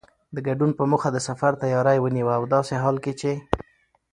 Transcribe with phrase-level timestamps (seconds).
[0.35, 3.31] د ګډون په موخه د سفر تیاری ونیوه او داسې حال کې چې